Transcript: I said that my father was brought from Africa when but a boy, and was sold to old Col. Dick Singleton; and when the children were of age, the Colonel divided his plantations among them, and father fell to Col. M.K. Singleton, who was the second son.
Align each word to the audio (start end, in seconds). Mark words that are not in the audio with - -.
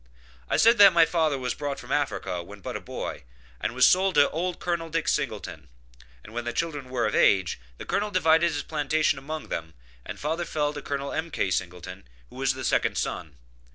I 0.49 0.57
said 0.57 0.79
that 0.79 0.93
my 0.93 1.05
father 1.05 1.37
was 1.37 1.53
brought 1.53 1.77
from 1.77 1.91
Africa 1.91 2.41
when 2.41 2.59
but 2.61 2.75
a 2.75 2.79
boy, 2.81 3.21
and 3.59 3.75
was 3.75 3.87
sold 3.87 4.15
to 4.15 4.31
old 4.31 4.59
Col. 4.59 4.89
Dick 4.89 5.07
Singleton; 5.07 5.67
and 6.23 6.33
when 6.33 6.43
the 6.43 6.51
children 6.53 6.89
were 6.89 7.05
of 7.05 7.13
age, 7.13 7.59
the 7.77 7.85
Colonel 7.85 8.09
divided 8.09 8.51
his 8.51 8.63
plantations 8.63 9.19
among 9.19 9.49
them, 9.49 9.75
and 10.03 10.19
father 10.19 10.45
fell 10.45 10.73
to 10.73 10.81
Col. 10.81 11.13
M.K. 11.13 11.51
Singleton, 11.51 12.07
who 12.31 12.37
was 12.37 12.55
the 12.55 12.63
second 12.65 12.97
son. 12.97 13.35